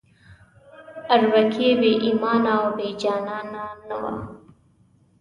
اربکی 1.13 1.69
بې 1.79 1.91
ایمانه 2.05 2.51
او 2.59 2.65
بې 2.77 2.87
جانانه 3.01 3.65
نه 3.87 3.95
وو. 4.01 4.11